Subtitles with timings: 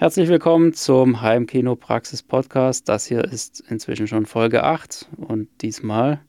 [0.00, 2.88] Herzlich willkommen zum Heimkino Praxis Podcast.
[2.88, 6.20] Das hier ist inzwischen schon Folge 8 und diesmal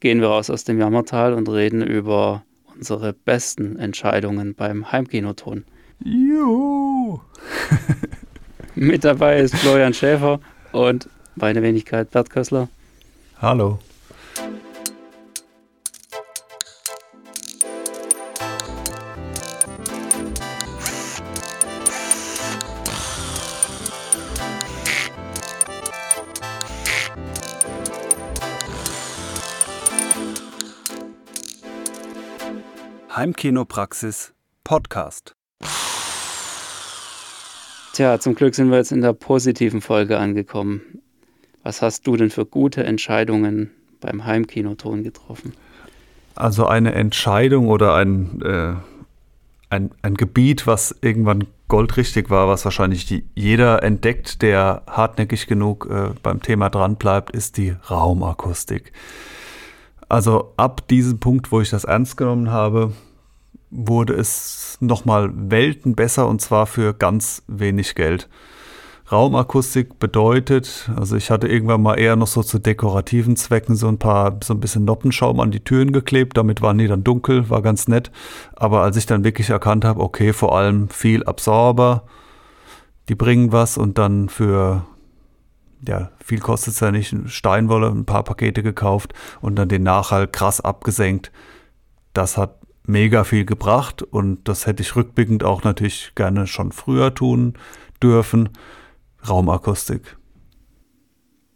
[0.00, 5.66] gehen wir raus aus dem Jammertal und reden über unsere besten Entscheidungen beim Heimkinoton.
[6.02, 7.20] Juhu!
[8.74, 10.40] Mit dabei ist Florian Schäfer
[10.72, 12.68] und meine Wenigkeit Bert Kössler.
[13.36, 13.80] Hallo.
[33.28, 34.32] Heimkinopraxis
[34.64, 35.34] Podcast.
[37.92, 40.80] Tja, zum Glück sind wir jetzt in der positiven Folge angekommen.
[41.62, 43.70] Was hast du denn für gute Entscheidungen
[44.00, 45.52] beim Heimkinoton getroffen?
[46.36, 48.76] Also eine Entscheidung oder ein, äh,
[49.68, 55.86] ein, ein Gebiet, was irgendwann goldrichtig war, was wahrscheinlich die, jeder entdeckt, der hartnäckig genug
[55.90, 58.92] äh, beim Thema dran bleibt, ist die Raumakustik.
[60.08, 62.94] Also ab diesem Punkt, wo ich das ernst genommen habe,
[63.70, 68.28] wurde es nochmal Welten besser und zwar für ganz wenig Geld.
[69.10, 73.98] Raumakustik bedeutet, also ich hatte irgendwann mal eher noch so zu dekorativen Zwecken so ein
[73.98, 77.62] paar, so ein bisschen Noppenschaum an die Türen geklebt, damit waren die dann dunkel, war
[77.62, 78.10] ganz nett.
[78.54, 82.04] Aber als ich dann wirklich erkannt habe, okay, vor allem viel Absorber,
[83.08, 84.84] die bringen was und dann für,
[85.86, 90.34] ja, viel kostet es ja nicht, Steinwolle, ein paar Pakete gekauft und dann den Nachhalt
[90.34, 91.32] krass abgesenkt.
[92.12, 92.58] Das hat
[92.88, 97.54] mega viel gebracht und das hätte ich rückblickend auch natürlich gerne schon früher tun
[98.02, 98.50] dürfen.
[99.28, 100.16] Raumakustik.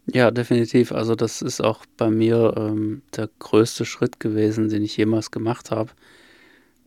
[0.06, 0.92] Ja, definitiv.
[0.92, 5.70] Also das ist auch bei mir ähm, der größte Schritt gewesen, den ich jemals gemacht
[5.70, 5.90] habe.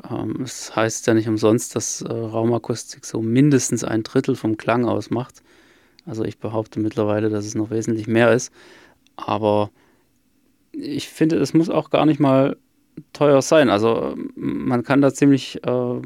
[0.10, 4.86] Ähm, es heißt ja nicht umsonst, dass äh, Raumakustik so mindestens ein Drittel vom Klang
[4.86, 5.42] ausmacht.
[6.06, 8.52] Also ich behaupte mittlerweile, dass es noch wesentlich mehr ist.
[9.16, 9.72] Aber
[10.72, 12.58] ich finde, es muss auch gar nicht mal
[13.14, 13.70] teuer sein.
[13.70, 16.02] Also man kann da ziemlich, äh,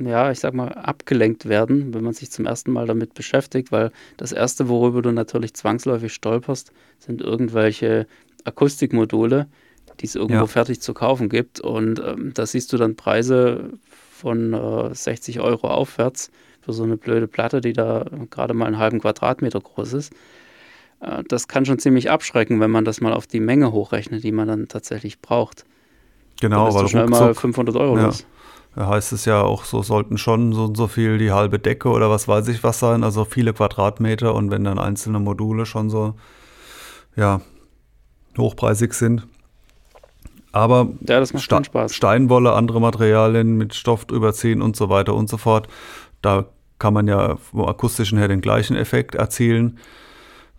[0.00, 3.90] ja, ich sag mal, abgelenkt werden, wenn man sich zum ersten Mal damit beschäftigt, weil
[4.16, 8.06] das erste, worüber du natürlich zwangsläufig stolperst, sind irgendwelche
[8.44, 9.46] Akustikmodule,
[10.00, 10.46] die es irgendwo ja.
[10.46, 11.60] fertig zu kaufen gibt.
[11.60, 16.30] Und ähm, da siehst du dann Preise von äh, 60 Euro aufwärts
[16.60, 20.12] für so eine blöde Platte, die da gerade mal einen halben Quadratmeter groß ist.
[21.00, 24.32] Äh, das kann schon ziemlich abschrecken, wenn man das mal auf die Menge hochrechnet, die
[24.32, 25.64] man dann tatsächlich braucht.
[26.40, 28.10] Genau, weil schnell mal 500 Euro ja.
[28.76, 31.90] Da heißt es ja auch, so sollten schon so und so viel die halbe Decke
[31.90, 35.90] oder was weiß ich was sein, also viele Quadratmeter und wenn dann einzelne Module schon
[35.90, 36.14] so,
[37.14, 37.40] ja,
[38.36, 39.28] hochpreisig sind.
[40.50, 41.94] Aber ja, das macht Sta Spaß.
[41.94, 45.68] Steinwolle, andere Materialien mit Stoff überziehen und so weiter und so fort,
[46.20, 46.46] da
[46.78, 49.78] kann man ja vom akustischen her den gleichen Effekt erzielen.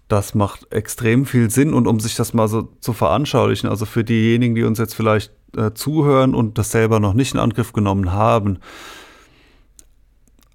[0.08, 4.04] Das macht extrem viel Sinn und um sich das mal so zu veranschaulichen, also für
[4.04, 8.12] diejenigen, die uns jetzt vielleicht äh, zuhören und das selber noch nicht in Angriff genommen
[8.12, 8.60] haben.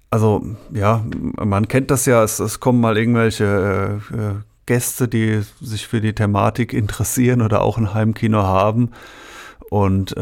[0.09, 1.05] Also ja,
[1.37, 4.33] man kennt das ja, es, es kommen mal irgendwelche äh, äh
[4.67, 8.91] Gäste, die sich für die Thematik interessieren oder auch ein Heimkino haben.
[9.69, 10.19] Und äh,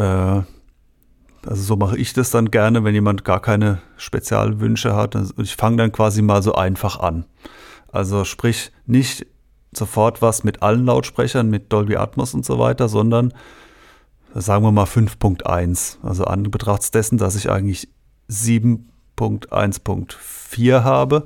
[1.45, 5.15] also so mache ich das dann gerne, wenn jemand gar keine Spezialwünsche hat.
[5.15, 7.25] Und ich fange dann quasi mal so einfach an.
[7.91, 9.25] Also sprich nicht
[9.71, 13.33] sofort was mit allen Lautsprechern, mit Dolby Atmos und so weiter, sondern
[14.33, 15.97] sagen wir mal 5.1.
[16.03, 17.89] Also an Betracht dessen, dass ich eigentlich
[18.29, 21.25] 7.1.4 habe,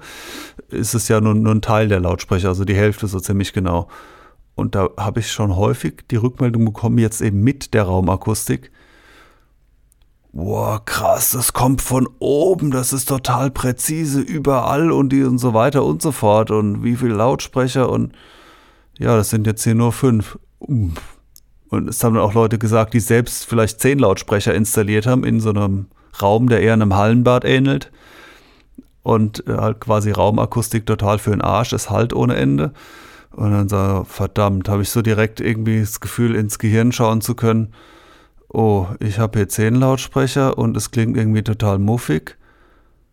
[0.70, 3.88] ist es ja nur, nur ein Teil der Lautsprecher, also die Hälfte so ziemlich genau.
[4.56, 8.72] Und da habe ich schon häufig die Rückmeldung bekommen, jetzt eben mit der Raumakustik.
[10.36, 15.54] Boah, krass, das kommt von oben, das ist total präzise überall und die und so
[15.54, 16.50] weiter und so fort.
[16.50, 18.14] Und wie viele Lautsprecher und
[18.98, 20.40] ja, das sind jetzt hier nur fünf.
[20.60, 25.52] Und es haben auch Leute gesagt, die selbst vielleicht zehn Lautsprecher installiert haben in so
[25.52, 25.86] einem
[26.20, 27.92] Raum, der eher einem Hallenbad ähnelt.
[29.04, 32.74] Und äh, halt quasi Raumakustik total für den Arsch, es halt ohne Ende.
[33.32, 37.36] Und dann so, verdammt, habe ich so direkt irgendwie das Gefühl, ins Gehirn schauen zu
[37.36, 37.74] können.
[38.56, 42.38] Oh, ich habe hier zehn Lautsprecher und es klingt irgendwie total muffig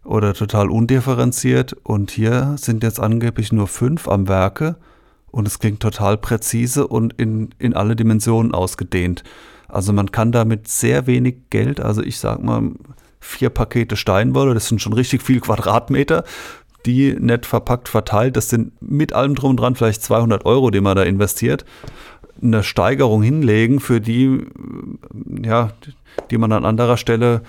[0.04, 1.74] oder total undifferenziert.
[1.82, 4.76] Und hier sind jetzt angeblich nur fünf am Werke
[5.30, 9.24] und es klingt total präzise und in, in alle Dimensionen ausgedehnt.
[9.66, 12.72] Also man kann damit sehr wenig Geld, also ich sag mal
[13.18, 16.24] vier Pakete Steinwolle, das sind schon richtig viel Quadratmeter,
[16.84, 20.80] die nett verpackt verteilt, das sind mit allem drum und dran vielleicht 200 Euro, die
[20.80, 21.64] man da investiert,
[22.42, 24.46] eine Steigerung hinlegen, für die,
[25.42, 25.72] ja,
[26.30, 27.42] die man an anderer Stelle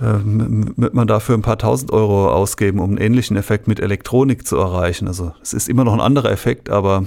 [0.00, 4.56] wird man dafür ein paar tausend Euro ausgeben, um einen ähnlichen Effekt mit Elektronik zu
[4.56, 5.06] erreichen.
[5.06, 7.06] Also es ist immer noch ein anderer Effekt, aber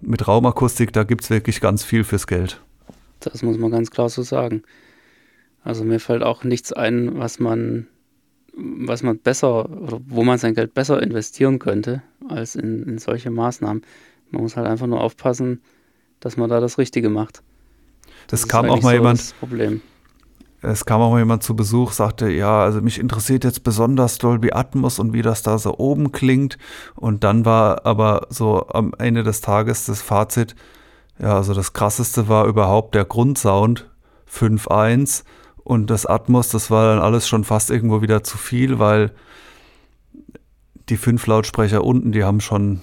[0.00, 2.60] mit Raumakustik, da gibt es wirklich ganz viel fürs Geld.
[3.20, 4.62] Das muss man ganz klar so sagen.
[5.62, 7.86] Also mir fällt auch nichts ein, was man,
[8.54, 13.30] was man besser oder wo man sein Geld besser investieren könnte, als in, in solche
[13.30, 13.82] Maßnahmen.
[14.30, 15.62] Man muss halt einfach nur aufpassen,
[16.20, 17.42] dass man da das Richtige macht.
[18.28, 19.34] Das, das kam auch mal so jemand.
[19.40, 19.82] Problem.
[20.62, 24.52] Es kam auch mal jemand zu Besuch, sagte, ja, also mich interessiert jetzt besonders Dolby
[24.52, 26.58] Atmos und wie das da so oben klingt.
[26.96, 30.54] Und dann war aber so am Ende des Tages das Fazit,
[31.18, 33.90] ja, also das krasseste war überhaupt der Grundsound
[34.30, 35.24] 5.1
[35.64, 39.12] und das Atmos, das war dann alles schon fast irgendwo wieder zu viel, weil
[40.88, 42.80] die fünf Lautsprecher unten, die haben schon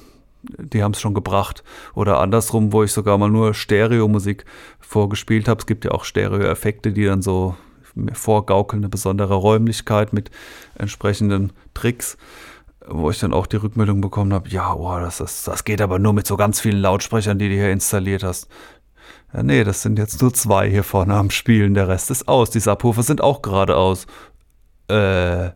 [0.58, 1.64] die haben es schon gebracht.
[1.94, 4.46] Oder andersrum, wo ich sogar mal nur Stereo-Musik
[4.80, 5.60] vorgespielt habe.
[5.60, 7.56] Es gibt ja auch Stereo-Effekte, die dann so
[8.14, 10.30] vorgaukeln, eine besondere Räumlichkeit mit
[10.76, 12.18] entsprechenden Tricks,
[12.88, 16.00] wo ich dann auch die Rückmeldung bekommen habe, ja, oh, das, ist, das geht aber
[16.00, 18.48] nur mit so ganz vielen Lautsprechern, die du hier installiert hast.
[19.34, 22.50] Ja, nee, das sind jetzt nur zwei hier vorne am Spielen, der Rest ist aus.
[22.50, 24.06] Die Subwoofer sind auch gerade aus.
[24.90, 25.50] Äh.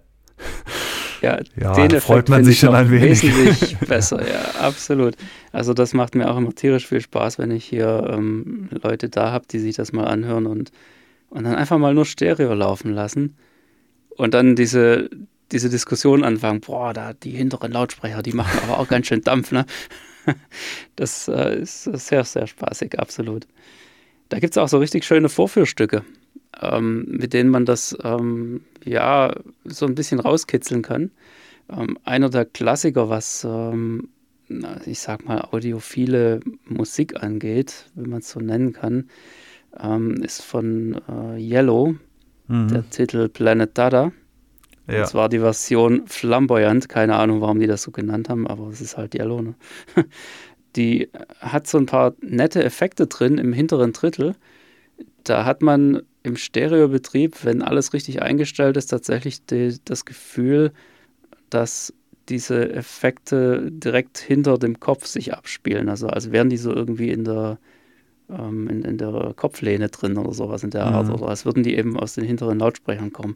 [1.21, 3.23] Ja, ja den freut man sich schon ein wenig.
[3.23, 5.15] Wesentlich besser, ja, absolut.
[5.51, 9.31] Also das macht mir auch immer tierisch viel Spaß, wenn ich hier ähm, Leute da
[9.31, 10.71] habe, die sich das mal anhören und,
[11.29, 13.37] und dann einfach mal nur Stereo laufen lassen
[14.17, 15.09] und dann diese,
[15.51, 19.51] diese Diskussion anfangen, boah, da die hinteren Lautsprecher, die machen aber auch ganz schön Dampf,
[19.51, 19.65] ne?
[20.95, 23.47] Das äh, ist sehr, sehr spaßig, absolut.
[24.29, 26.03] Da gibt es auch so richtig schöne Vorführstücke
[26.59, 29.33] ähm, mit denen man das ähm, ja
[29.65, 31.11] so ein bisschen rauskitzeln kann.
[31.69, 34.09] Ähm, einer der Klassiker, was ähm,
[34.85, 39.09] ich sag mal audiophile Musik angeht, wenn man es so nennen kann,
[39.79, 41.95] ähm, ist von äh, Yellow,
[42.47, 42.67] mhm.
[42.67, 44.11] der Titel Planet Dada.
[44.87, 44.99] Ja.
[44.99, 48.81] Das war die Version Flamboyant, keine Ahnung, warum die das so genannt haben, aber es
[48.81, 49.41] ist halt Yellow.
[49.41, 49.55] Ne?
[50.75, 51.09] Die
[51.39, 54.35] hat so ein paar nette Effekte drin im hinteren Drittel.
[55.23, 60.71] Da hat man im Stereobetrieb, wenn alles richtig eingestellt ist, tatsächlich die, das Gefühl,
[61.49, 61.93] dass
[62.29, 65.89] diese Effekte direkt hinter dem Kopf sich abspielen.
[65.89, 67.57] Also als wären die so irgendwie in der,
[68.29, 71.07] ähm, in, in, der Kopflehne drin oder sowas in der Art.
[71.07, 71.15] Mhm.
[71.15, 73.35] Oder als würden die eben aus den hinteren Lautsprechern kommen.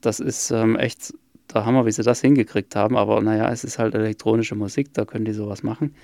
[0.00, 1.14] Das ist ähm, echt
[1.52, 2.96] der Hammer, wie sie das hingekriegt haben.
[2.96, 5.94] Aber naja, es ist halt elektronische Musik, da können die sowas machen.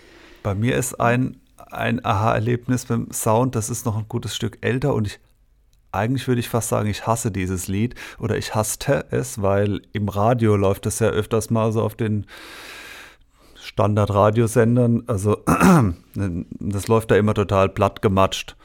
[0.43, 4.95] Bei mir ist ein, ein Aha-Erlebnis beim Sound, das ist noch ein gutes Stück älter
[4.95, 5.21] und ich
[5.95, 10.09] eigentlich würde ich fast sagen, ich hasse dieses Lied oder ich hasste es, weil im
[10.09, 12.27] Radio läuft das ja öfters mal so auf den
[13.55, 15.05] Standard-Radiosendern.
[15.07, 15.39] Also
[16.15, 18.57] das läuft da immer total platt gematscht.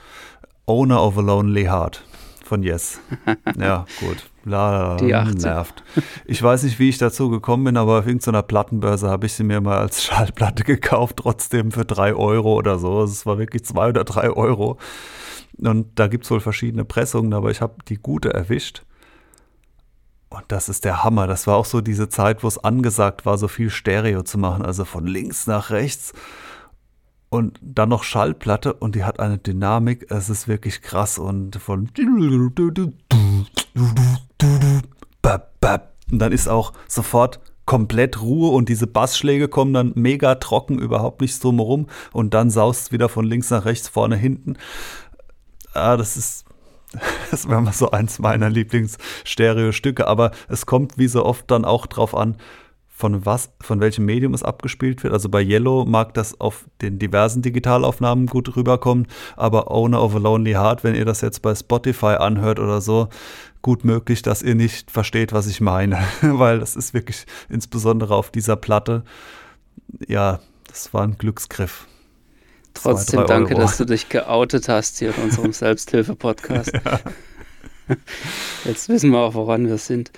[0.66, 2.04] Owner of a Lonely Heart
[2.44, 3.00] von Yes.
[3.58, 4.29] Ja, gut.
[4.46, 5.38] La, Die 18.
[5.38, 5.84] nervt.
[6.26, 9.44] Ich weiß nicht, wie ich dazu gekommen bin, aber auf irgendeiner Plattenbörse habe ich sie
[9.44, 13.04] mir mal als Schallplatte gekauft, trotzdem für drei Euro oder so.
[13.04, 14.78] Es war wirklich zwei oder drei Euro.
[15.58, 18.84] Und da gibt es wohl verschiedene Pressungen, aber ich habe die gute erwischt.
[20.30, 21.28] Und das ist der Hammer.
[21.28, 24.64] Das war auch so diese Zeit, wo es angesagt war, so viel Stereo zu machen,
[24.64, 26.14] also von links nach rechts.
[27.30, 31.20] Und dann noch Schallplatte und die hat eine Dynamik, es ist wirklich krass.
[31.20, 31.90] Und von.
[36.12, 41.22] Und dann ist auch sofort komplett Ruhe und diese Bassschläge kommen dann mega trocken, überhaupt
[41.22, 41.86] nichts drumherum.
[42.12, 44.58] Und dann saust es wieder von links nach rechts, vorne, hinten
[45.74, 46.46] ah, das ist,
[47.32, 51.86] das wäre mal so eins meiner Lieblings-Stereo-Stücke, aber es kommt wie so oft dann auch
[51.86, 52.38] drauf an,
[53.00, 55.14] von was, von welchem Medium es abgespielt wird.
[55.14, 60.18] Also bei Yellow mag das auf den diversen Digitalaufnahmen gut rüberkommen, aber Owner of a
[60.18, 63.08] Lonely Heart, wenn ihr das jetzt bei Spotify anhört oder so,
[63.62, 68.32] gut möglich, dass ihr nicht versteht, was ich meine, weil das ist wirklich insbesondere auf
[68.32, 69.06] dieser Platte,
[70.06, 71.88] ja, das war ein Glücksgriff.
[72.74, 73.62] Trotzdem danke, Euro.
[73.62, 76.74] dass du dich geoutet hast hier in unserem Selbsthilfe-Podcast.
[76.74, 77.00] Ja.
[78.66, 80.12] Jetzt wissen wir auch, woran wir sind.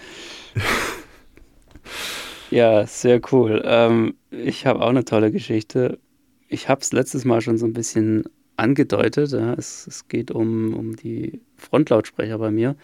[2.52, 3.62] Ja, sehr cool.
[3.66, 6.00] Ähm, ich habe auch eine tolle Geschichte.
[6.50, 8.26] Ich habe es letztes Mal schon so ein bisschen
[8.58, 9.32] angedeutet.
[9.32, 9.54] Ja.
[9.54, 12.76] Es, es, geht um, um die Frontlautsprecher bei mir.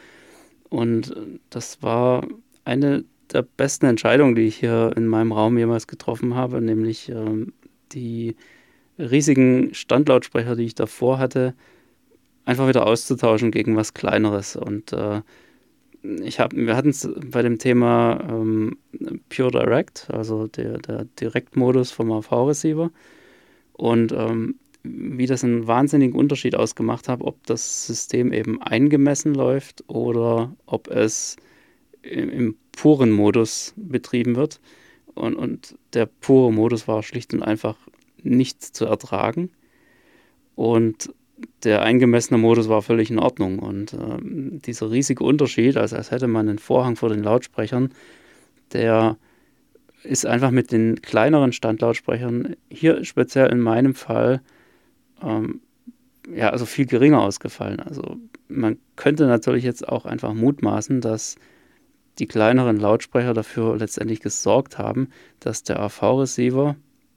[0.70, 1.14] Und
[1.50, 2.26] das war
[2.64, 7.52] eine der besten Entscheidungen, die ich hier in meinem Raum jemals getroffen habe, nämlich ähm,
[7.92, 8.38] die
[8.98, 11.56] riesigen Standlautsprecher, die ich davor hatte,
[12.46, 14.56] einfach wieder auszutauschen gegen was Kleineres.
[14.56, 15.22] Und äh,
[16.24, 18.78] ich hab, wir hatten es bei dem Thema ähm,
[19.30, 22.92] Pure Direct, also der, der Direktmodus vom AV-Receiver.
[23.74, 29.84] Und ähm, wie das einen wahnsinnigen Unterschied ausgemacht hat, ob das System eben eingemessen läuft
[29.88, 31.36] oder ob es
[32.02, 34.60] im, im puren Modus betrieben wird.
[35.14, 37.76] Und, und der pure Modus war schlicht und einfach
[38.24, 39.50] nicht zu ertragen.
[40.56, 41.14] Und
[41.64, 43.60] der eingemessene Modus war völlig in Ordnung.
[43.60, 47.94] Und äh, dieser riesige Unterschied, also als hätte man einen Vorhang vor den Lautsprechern,
[48.74, 49.18] der
[50.04, 54.42] ist einfach mit den kleineren Standlautsprechern hier speziell in meinem Fall
[55.22, 55.62] ähm,
[56.34, 57.80] ja also viel geringer ausgefallen.
[57.80, 58.18] Also
[58.48, 61.36] man könnte natürlich jetzt auch einfach mutmaßen, dass
[62.20, 66.76] die kleineren Lautsprecher dafür letztendlich gesorgt haben, dass der AV-Receiver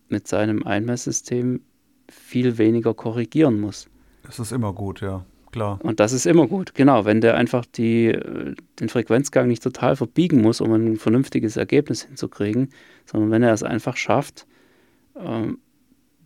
[0.08, 1.60] mit seinem Einmesssystem
[2.10, 3.88] viel weniger korrigieren muss.
[4.22, 5.78] Das ist immer gut, ja, klar.
[5.82, 7.04] Und das ist immer gut, genau.
[7.04, 8.16] Wenn der einfach die,
[8.78, 12.70] den Frequenzgang nicht total verbiegen muss, um ein vernünftiges Ergebnis hinzukriegen,
[13.06, 14.46] sondern wenn er es einfach schafft,
[15.16, 15.58] ähm,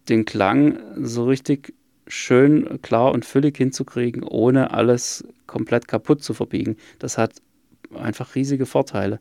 [0.08, 1.74] den Klang so richtig
[2.06, 6.76] schön klar und füllig hinzukriegen, ohne alles komplett kaputt zu verbiegen.
[6.98, 7.32] Das hat
[7.94, 9.20] einfach riesige Vorteile.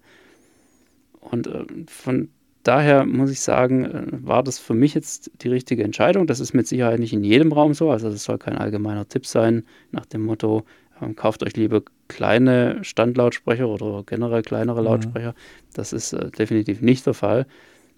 [1.19, 2.29] Und äh, von
[2.63, 6.27] daher muss ich sagen, äh, war das für mich jetzt die richtige Entscheidung.
[6.27, 7.91] Das ist mit Sicherheit nicht in jedem Raum so.
[7.91, 10.63] Also das soll kein allgemeiner Tipp sein nach dem Motto,
[11.01, 14.87] ähm, kauft euch lieber kleine Standlautsprecher oder generell kleinere mhm.
[14.87, 15.35] Lautsprecher.
[15.73, 17.45] Das ist äh, definitiv nicht der Fall,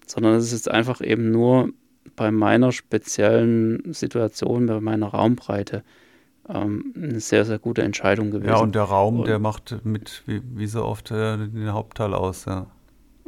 [0.06, 1.70] sondern es ist jetzt einfach eben nur
[2.14, 5.82] bei meiner speziellen Situation, bei meiner Raumbreite
[6.48, 8.50] ähm, eine sehr, sehr gute Entscheidung gewesen.
[8.50, 12.14] Ja, und der Raum, und, der macht mit, wie, wie so oft, äh, den Hauptteil
[12.14, 12.66] aus, ja.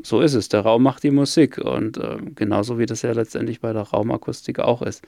[0.02, 0.49] So ist es.
[0.49, 4.59] Der Raum macht die Musik und äh, genauso wie das ja letztendlich bei der Raumakustik
[4.61, 5.02] auch ist.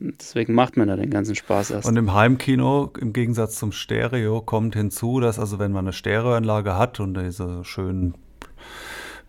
[0.00, 1.88] Deswegen macht man da den ganzen Spaß erst.
[1.88, 6.76] Und im Heimkino, im Gegensatz zum Stereo, kommt hinzu, dass also wenn man eine Stereoanlage
[6.76, 8.14] hat und diese schönen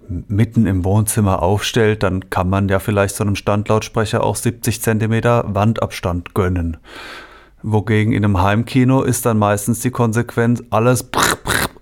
[0.10, 5.46] mitten im Wohnzimmer aufstellt, dann kann man ja vielleicht so einem Standlautsprecher auch 70 Zentimeter
[5.48, 6.78] Wandabstand gönnen.
[7.64, 11.10] Wogegen in einem Heimkino ist dann meistens die Konsequenz, alles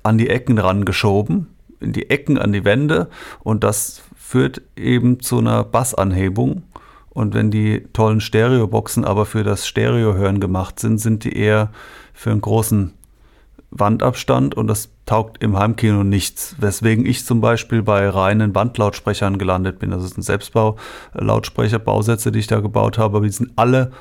[0.03, 1.47] an die Ecken rangeschoben,
[1.83, 3.09] in die Ecken, an die Wände
[3.41, 6.63] und das führt eben zu einer Bassanhebung.
[7.11, 11.69] Und wenn die tollen Stereoboxen aber für das Stereohören gemacht sind, sind die eher
[12.13, 12.93] für einen großen
[13.69, 16.55] Wandabstand und das taugt im Heimkino nichts.
[16.59, 19.91] Weswegen ich zum Beispiel bei reinen Wandlautsprechern gelandet bin.
[19.91, 23.91] Das ist ein Selbstbau-Lautsprecher, Bausätze, die ich da gebaut habe, aber die sind alle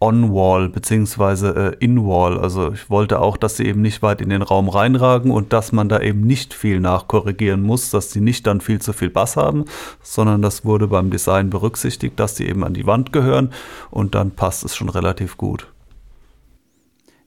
[0.00, 2.38] On-Wall beziehungsweise äh, In-Wall.
[2.38, 5.72] Also ich wollte auch, dass sie eben nicht weit in den Raum reinragen und dass
[5.72, 9.36] man da eben nicht viel nachkorrigieren muss, dass sie nicht dann viel zu viel Bass
[9.36, 9.66] haben,
[10.02, 13.52] sondern das wurde beim Design berücksichtigt, dass sie eben an die Wand gehören
[13.90, 15.66] und dann passt es schon relativ gut.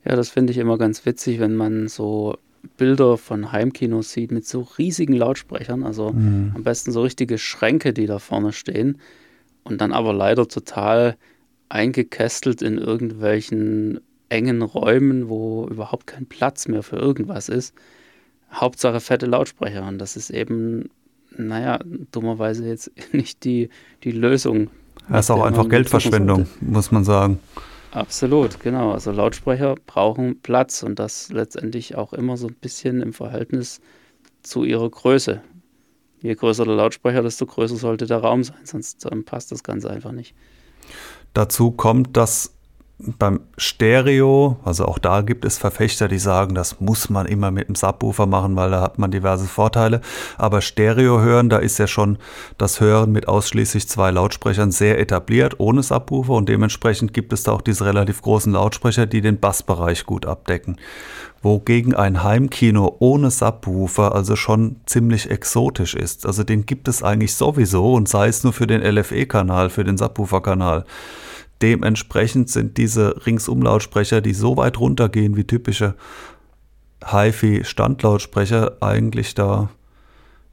[0.03, 2.35] Ja, das finde ich immer ganz witzig, wenn man so
[2.77, 6.53] Bilder von Heimkinos sieht mit so riesigen Lautsprechern, also mhm.
[6.55, 8.97] am besten so richtige Schränke, die da vorne stehen
[9.63, 11.17] und dann aber leider total
[11.73, 13.99] eingekästelt in irgendwelchen
[14.29, 17.73] engen Räumen, wo überhaupt kein Platz mehr für irgendwas ist.
[18.53, 20.89] Hauptsache fette Lautsprecher und das ist eben,
[21.35, 21.79] naja,
[22.11, 23.69] dummerweise jetzt nicht die,
[24.03, 24.69] die Lösung.
[25.09, 27.39] Das ist auch einfach Geldverschwendung, muss man sagen.
[27.91, 28.91] Absolut, genau.
[28.91, 33.81] Also Lautsprecher brauchen Platz und das letztendlich auch immer so ein bisschen im Verhältnis
[34.43, 35.41] zu ihrer Größe.
[36.21, 39.89] Je größer der Lautsprecher, desto größer sollte der Raum sein, sonst ähm, passt das Ganze
[39.89, 40.35] einfach nicht.
[41.33, 42.51] Dazu kommt, dass
[42.99, 47.67] beim Stereo, also auch da gibt es Verfechter, die sagen, das muss man immer mit
[47.67, 49.99] einem Subwoofer machen, weil da hat man diverse Vorteile.
[50.37, 52.17] Aber Stereo hören, da ist ja schon
[52.57, 57.51] das Hören mit ausschließlich zwei Lautsprechern sehr etabliert, ohne Subwoofer und dementsprechend gibt es da
[57.51, 60.77] auch diese relativ großen Lautsprecher, die den Bassbereich gut abdecken.
[61.41, 66.25] Wogegen ein Heimkino ohne Subwoofer also schon ziemlich exotisch ist.
[66.25, 69.97] Also den gibt es eigentlich sowieso und sei es nur für den LFE-Kanal, für den
[69.97, 70.85] Subwoofer-Kanal.
[71.61, 75.95] Dementsprechend sind diese Ringsumlautsprecher, die so weit runtergehen wie typische
[77.05, 79.69] HiFi-Standlautsprecher, eigentlich da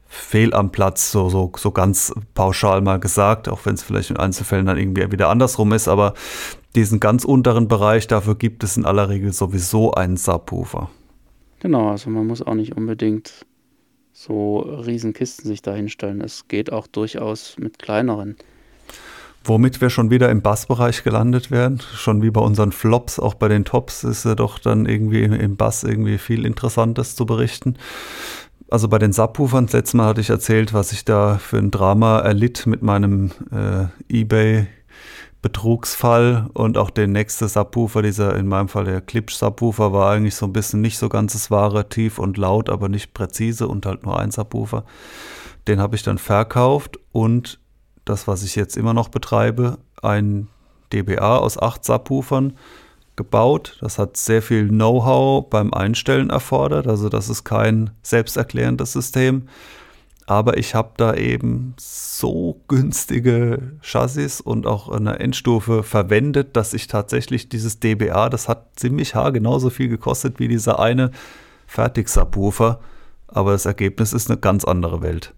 [0.07, 4.17] fehl am Platz, so, so, so ganz pauschal mal gesagt, auch wenn es vielleicht in
[4.17, 6.15] Einzelfällen dann irgendwie wieder andersrum ist, aber
[6.75, 10.91] diesen ganz unteren Bereich, dafür gibt es in aller Regel sowieso einen Subwoofer.
[11.61, 13.47] Genau, also man muss auch nicht unbedingt
[14.13, 16.21] so Riesenkisten sich da hinstellen.
[16.21, 18.37] Es geht auch durchaus mit kleineren.
[19.45, 23.49] Womit wir schon wieder im Bassbereich gelandet werden, schon wie bei unseren Flops, auch bei
[23.49, 27.77] den Tops ist ja doch dann irgendwie im Bass irgendwie viel Interessantes zu berichten.
[28.69, 31.71] Also bei den Subwoofern, das letzte Mal hatte ich erzählt, was ich da für ein
[31.71, 34.69] Drama erlitt mit meinem äh, eBay
[35.43, 40.35] Betrugsfall und auch der nächste Subwoofer, dieser in meinem Fall der Klipsch Subwoofer, war eigentlich
[40.35, 44.05] so ein bisschen nicht so ganzes wahre, tief und laut, aber nicht präzise und halt
[44.05, 44.85] nur ein Subwoofer.
[45.67, 47.59] Den habe ich dann verkauft und
[48.11, 50.49] das, was ich jetzt immer noch betreibe, ein
[50.93, 52.55] DBA aus acht Subwoofern,
[53.17, 53.77] gebaut.
[53.81, 56.87] Das hat sehr viel Know-how beim Einstellen erfordert.
[56.87, 59.49] Also das ist kein selbsterklärendes System.
[60.27, 66.87] Aber ich habe da eben so günstige Chassis und auch eine Endstufe verwendet, dass ich
[66.87, 71.11] tatsächlich dieses DBA, das hat ziemlich haar genauso viel gekostet wie dieser eine
[71.67, 72.81] Fertig-Subwoofer.
[73.27, 75.35] Aber das Ergebnis ist eine ganz andere Welt.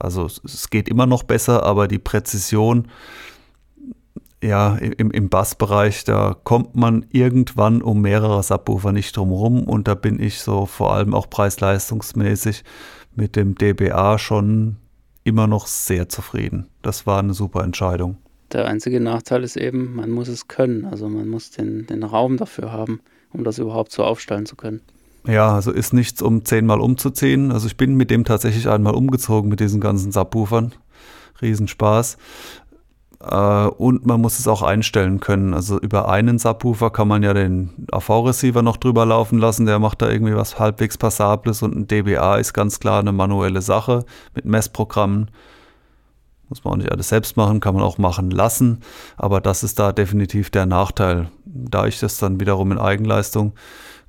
[0.00, 2.88] Also es geht immer noch besser, aber die Präzision,
[4.42, 9.86] ja, im, im Bassbereich, da kommt man irgendwann um mehrere Subwoofer nicht drum rum und
[9.86, 12.64] da bin ich so vor allem auch preis-leistungsmäßig
[13.14, 14.76] mit dem DBA schon
[15.24, 16.68] immer noch sehr zufrieden.
[16.82, 18.16] Das war eine super Entscheidung.
[18.52, 20.84] Der einzige Nachteil ist eben, man muss es können.
[20.84, 23.00] Also man muss den, den Raum dafür haben,
[23.32, 24.80] um das überhaupt so aufstellen zu können.
[25.26, 27.52] Ja, also ist nichts, um zehnmal umzuziehen.
[27.52, 30.72] Also ich bin mit dem tatsächlich einmal umgezogen mit diesen ganzen Subwoofern.
[31.42, 32.16] Riesenspaß.
[33.22, 35.54] Äh, und man muss es auch einstellen können.
[35.54, 39.66] Also über einen Subwoofer kann man ja den AV-Receiver noch drüber laufen lassen.
[39.66, 43.62] Der macht da irgendwie was halbwegs Passables und ein DBA ist ganz klar eine manuelle
[43.62, 45.30] Sache mit Messprogrammen.
[46.48, 48.80] Muss man auch nicht alles selbst machen, kann man auch machen lassen.
[49.16, 51.30] Aber das ist da definitiv der Nachteil.
[51.44, 53.52] Da ich das dann wiederum in Eigenleistung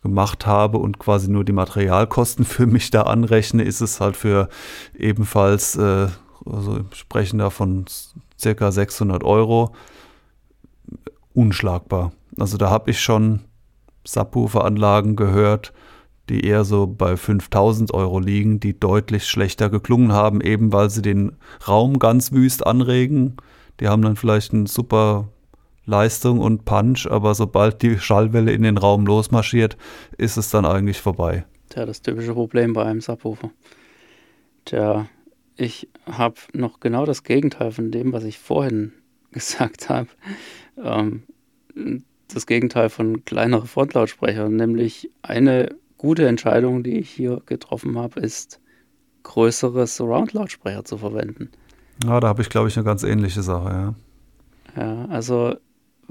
[0.02, 4.50] gemacht habe und quasi nur die Materialkosten für mich da anrechne, ist es halt für
[4.98, 6.08] ebenfalls, äh,
[6.46, 7.86] also sprechen da von
[8.40, 9.74] circa 600 Euro,
[11.34, 12.12] unschlagbar.
[12.40, 13.42] Also da habe ich schon
[14.06, 15.74] Subwoofer-Anlagen gehört,
[16.30, 21.02] die eher so bei 5000 Euro liegen, die deutlich schlechter geklungen haben, eben weil sie
[21.02, 21.34] den
[21.68, 23.38] Raum ganz wüst anregen.
[23.80, 25.28] Die haben dann vielleicht einen super
[25.86, 29.78] Leistung und Punch, aber sobald die Schallwelle in den Raum losmarschiert,
[30.18, 31.46] ist es dann eigentlich vorbei.
[31.70, 33.50] Tja, das typische Problem bei einem Subwoofer.
[34.66, 35.08] Tja,
[35.56, 38.94] ich habe noch genau das Gegenteil von dem, was ich vorhin
[39.32, 40.10] gesagt habe.
[40.78, 41.24] Ähm,
[42.28, 48.60] das Gegenteil von kleineren Frontlautsprechern, nämlich eine gute Entscheidung, die ich hier getroffen habe, ist,
[49.24, 51.50] größere Surround-Lautsprecher zu verwenden.
[52.04, 53.96] Ja, da habe ich, glaube ich, eine ganz ähnliche Sache, ja.
[54.76, 55.56] Ja, also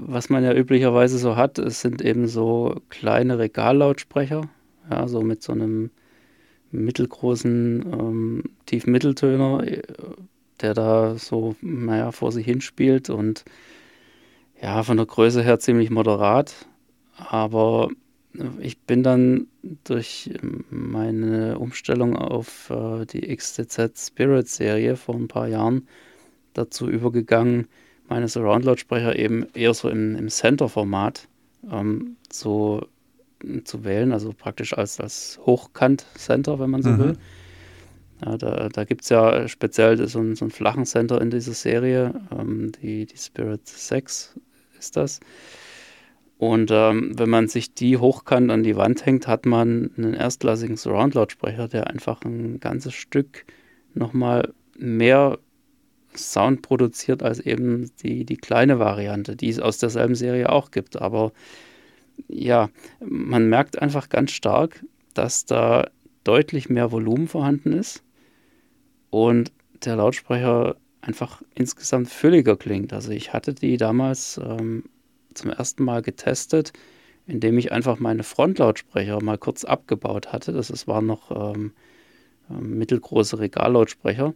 [0.07, 4.49] was man ja üblicherweise so hat, es sind eben so kleine Regallautsprecher,
[4.89, 5.91] ja, so mit so einem
[6.71, 9.81] mittelgroßen ähm, Tiefmitteltöner, äh,
[10.61, 13.45] der da so, naja, vor sich hinspielt und
[14.61, 16.67] ja, von der Größe her ziemlich moderat.
[17.17, 17.89] Aber
[18.59, 19.47] ich bin dann
[19.83, 20.31] durch
[20.69, 25.87] meine Umstellung auf äh, die XTZ Spirit Serie vor ein paar Jahren
[26.53, 27.67] dazu übergegangen,
[28.11, 31.29] meine Surround-Lautsprecher eben eher so im, im Center-Format
[31.71, 32.85] ähm, zu,
[33.63, 36.99] zu wählen, also praktisch als, als Hochkant-Center, wenn man so mhm.
[36.99, 37.17] will.
[38.25, 41.53] Ja, da da gibt es ja speziell so einen, so einen flachen Center in dieser
[41.53, 44.35] Serie, ähm, die, die Spirit 6
[44.77, 45.21] ist das.
[46.37, 50.75] Und ähm, wenn man sich die hochkant an die Wand hängt, hat man einen erstklassigen
[50.75, 53.45] Surround-Lautsprecher, der einfach ein ganzes Stück
[53.93, 55.39] nochmal mehr
[56.15, 61.01] Sound produziert als eben die, die kleine Variante, die es aus derselben Serie auch gibt.
[61.01, 61.31] Aber
[62.27, 62.69] ja,
[62.99, 65.89] man merkt einfach ganz stark, dass da
[66.23, 68.03] deutlich mehr Volumen vorhanden ist
[69.09, 69.51] und
[69.85, 72.93] der Lautsprecher einfach insgesamt fülliger klingt.
[72.93, 74.83] Also ich hatte die damals ähm,
[75.33, 76.73] zum ersten Mal getestet,
[77.25, 80.51] indem ich einfach meine Frontlautsprecher mal kurz abgebaut hatte.
[80.51, 81.73] Das, waren noch ähm,
[82.49, 84.33] ähm mittelgroße Regallautsprecher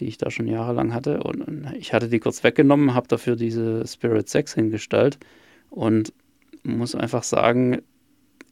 [0.00, 1.22] die ich da schon jahrelang hatte.
[1.22, 5.18] Und ich hatte die kurz weggenommen, habe dafür diese Spirit 6 hingestellt
[5.70, 6.12] und
[6.62, 7.82] muss einfach sagen,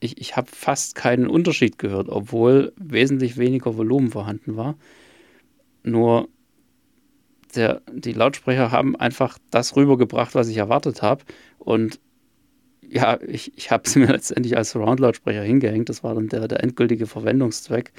[0.00, 4.76] ich, ich habe fast keinen Unterschied gehört, obwohl wesentlich weniger Volumen vorhanden war.
[5.82, 6.28] Nur
[7.54, 11.24] der, die Lautsprecher haben einfach das rübergebracht, was ich erwartet habe.
[11.58, 12.00] Und
[12.86, 15.88] ja, ich, ich habe sie mir letztendlich als Surround-Lautsprecher hingehängt.
[15.88, 17.92] Das war dann der, der endgültige Verwendungszweck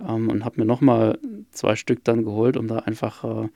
[0.00, 1.18] ähm, und habe mir nochmal
[1.52, 3.48] zwei Stück dann geholt, um da einfach äh,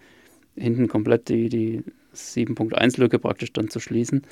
[0.56, 4.22] hinten komplett die, die 7.1-Lücke praktisch dann zu schließen.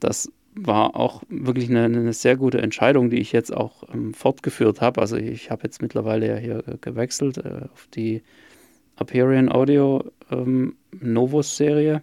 [0.00, 4.80] Das war auch wirklich eine, eine, sehr gute Entscheidung, die ich jetzt auch ähm, fortgeführt
[4.80, 5.00] habe.
[5.00, 8.22] Also ich habe jetzt mittlerweile ja hier gewechselt äh, auf die
[8.96, 12.02] Aperion Audio ähm, Novus Serie,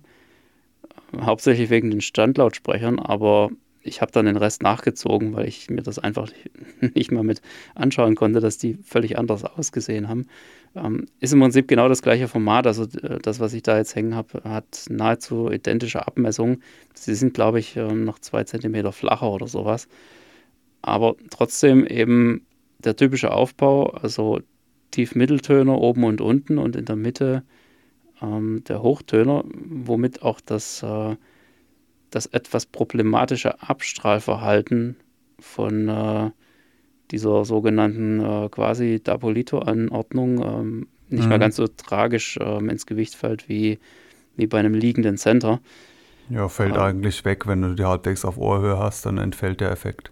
[1.20, 3.50] hauptsächlich wegen den Standlautsprechern, aber
[3.84, 6.30] ich habe dann den Rest nachgezogen, weil ich mir das einfach
[6.96, 7.41] nicht mal mit
[7.76, 10.28] anschauen konnte, dass die völlig anders ausgesehen haben.
[10.76, 12.65] Ähm, ist im Prinzip genau das gleiche Format.
[12.65, 16.63] Also äh, das, was ich da jetzt hängen habe, hat nahezu identische Abmessungen.
[16.93, 19.88] Sie sind, glaube ich, äh, noch zwei Zentimeter flacher oder sowas.
[20.82, 22.46] Aber trotzdem eben
[22.80, 24.41] der typische Aufbau, also
[24.91, 27.43] Tief-Mitteltöner oben und unten und in der Mitte
[28.22, 31.15] ähm, der Hochtöner, womit auch das äh,
[32.15, 34.95] das etwas problematische Abstrahlverhalten
[35.39, 36.32] von äh,
[37.12, 41.30] dieser sogenannten äh, quasi Dapolito-Anordnung ähm, nicht mhm.
[41.30, 43.80] mehr ganz so tragisch ähm, ins Gewicht fällt wie,
[44.36, 45.60] wie bei einem liegenden Center.
[46.30, 49.71] Ja, fällt ähm, eigentlich weg, wenn du die halbwegs auf Ohrhöhe hast, dann entfällt der
[49.71, 50.12] Effekt.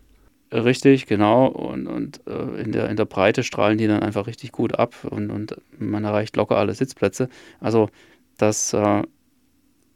[0.52, 1.48] Richtig, genau.
[1.48, 4.96] Und, und äh, in, der, in der Breite strahlen die dann einfach richtig gut ab
[5.10, 7.30] und, und man erreicht locker alle Sitzplätze.
[7.62, 7.90] Also
[8.38, 9.04] das äh,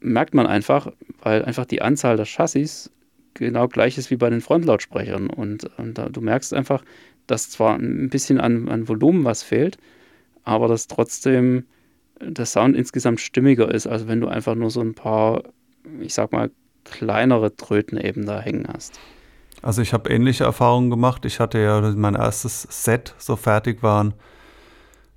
[0.00, 2.90] merkt man einfach, weil einfach die Anzahl der Chassis
[3.34, 5.28] genau gleich ist wie bei den Frontlautsprechern.
[5.28, 6.82] Und, und du merkst einfach,
[7.26, 9.78] dass zwar ein bisschen an, an Volumen was fehlt,
[10.44, 11.64] aber dass trotzdem
[12.20, 15.42] der Sound insgesamt stimmiger ist, als wenn du einfach nur so ein paar,
[16.00, 16.50] ich sag mal,
[16.84, 18.98] kleinere Tröten eben da hängen hast.
[19.62, 21.24] Also ich habe ähnliche Erfahrungen gemacht.
[21.24, 24.14] Ich hatte ja mein erstes Set, so fertig waren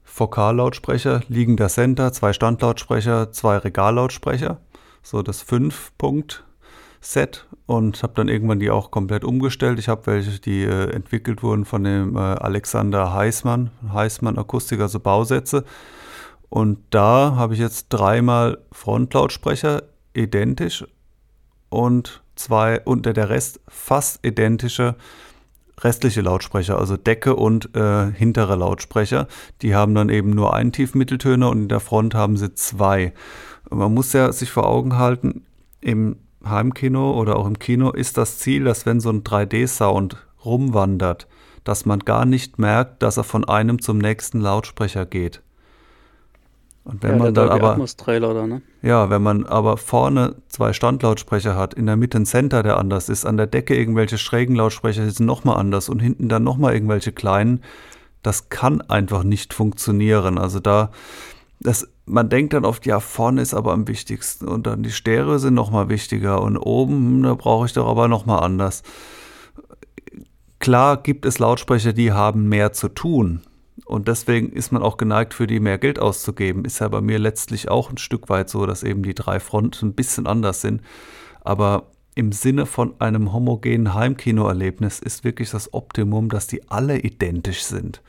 [0.04, 4.60] Vokallautsprecher, liegender Center, zwei Standlautsprecher, zwei Regallautsprecher.
[5.02, 9.80] So das Fünf-Punkt-Set und habe dann irgendwann die auch komplett umgestellt.
[9.80, 15.00] Ich habe welche, die äh, entwickelt wurden von dem äh, Alexander Heißmann, Heißmann Akustiker, so
[15.00, 15.64] Bausätze.
[16.50, 19.84] Und da habe ich jetzt dreimal Frontlautsprecher
[20.14, 20.86] identisch
[21.70, 24.96] und zwei und der Rest fast identische
[25.84, 29.28] restliche Lautsprecher, also Decke und äh, hintere Lautsprecher.
[29.62, 33.14] Die haben dann eben nur einen Tiefmitteltöner und in der Front haben sie zwei.
[33.70, 35.46] Man muss ja sich vor Augen halten,
[35.82, 41.28] im Heimkino oder auch im Kino ist das Ziel, dass wenn so ein 3D-Sound rumwandert,
[41.64, 45.42] dass man gar nicht merkt, dass er von einem zum nächsten Lautsprecher geht.
[46.86, 47.78] Und wenn ja, man dann aber
[48.08, 48.62] da, ne?
[48.82, 53.10] ja, wenn man aber vorne zwei Standlautsprecher hat, in der Mitte ein Center, der anders
[53.10, 57.12] ist, an der Decke irgendwelche schrägen Lautsprecher sind nochmal anders und hinten dann nochmal irgendwelche
[57.12, 57.62] kleinen,
[58.24, 60.38] das kann einfach nicht funktionieren.
[60.40, 60.92] Also da,
[61.60, 65.38] das, man denkt dann oft, ja, vorne ist aber am wichtigsten und dann die Stereo
[65.38, 68.84] sind nochmal wichtiger und oben, hm, da brauche ich doch aber nochmal anders.
[70.60, 73.42] Klar gibt es Lautsprecher, die haben mehr zu tun.
[73.86, 76.66] Und deswegen ist man auch geneigt, für die mehr Geld auszugeben.
[76.66, 79.88] Ist ja bei mir letztlich auch ein Stück weit so, dass eben die drei Fronten
[79.88, 80.82] ein bisschen anders sind.
[81.42, 87.64] Aber im Sinne von einem homogenen Heimkinoerlebnis ist wirklich das Optimum, dass die alle identisch
[87.64, 88.02] sind.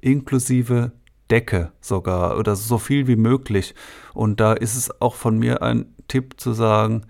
[0.00, 0.92] Inklusive
[1.30, 3.74] Decke sogar oder so viel wie möglich.
[4.14, 7.06] Und da ist es auch von mir ein Tipp zu sagen,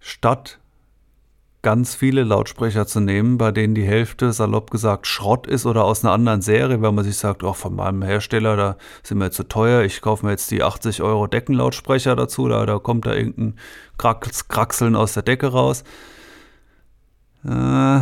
[0.00, 0.58] statt
[1.62, 6.02] ganz viele Lautsprecher zu nehmen, bei denen die Hälfte salopp gesagt Schrott ist oder aus
[6.02, 9.44] einer anderen Serie, weil man sich sagt, oh, von meinem Hersteller, da sind wir zu
[9.44, 13.58] teuer, ich kaufe mir jetzt die 80 Euro Deckenlautsprecher dazu, da, da kommt da irgendein
[13.98, 15.84] Kraxeln aus der Decke raus.
[17.44, 18.00] Äh,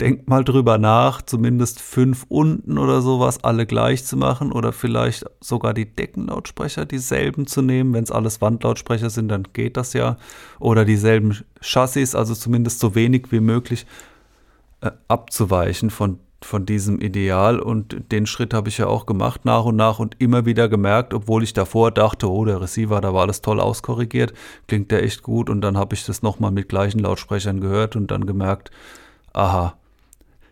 [0.00, 5.24] denkt mal drüber nach, zumindest fünf unten oder sowas alle gleich zu machen oder vielleicht
[5.40, 7.92] sogar die Deckenlautsprecher dieselben zu nehmen.
[7.92, 10.16] Wenn es alles Wandlautsprecher sind, dann geht das ja.
[10.58, 13.86] Oder dieselben Chassis, also zumindest so wenig wie möglich
[14.80, 17.60] äh, abzuweichen von, von diesem Ideal.
[17.60, 21.12] Und den Schritt habe ich ja auch gemacht nach und nach und immer wieder gemerkt,
[21.12, 24.32] obwohl ich davor dachte, oh, der Receiver, da war alles toll auskorrigiert,
[24.66, 25.50] klingt der echt gut.
[25.50, 28.70] Und dann habe ich das nochmal mit gleichen Lautsprechern gehört und dann gemerkt,
[29.34, 29.74] aha,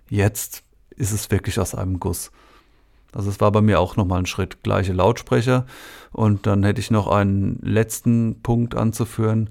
[0.09, 0.63] Jetzt
[0.97, 2.31] ist es wirklich aus einem Guss.
[3.13, 4.63] Also es war bei mir auch nochmal ein Schritt.
[4.63, 5.67] Gleiche Lautsprecher.
[6.13, 9.51] Und dann hätte ich noch einen letzten Punkt anzuführen,